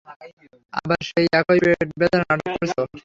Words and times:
আবার 0.73 0.99
সেই 1.09 1.27
একই 1.33 1.59
পেটব্যথার 1.65 2.21
নাটক 2.21 2.51
করছে 2.53 2.77
ও। 2.81 2.85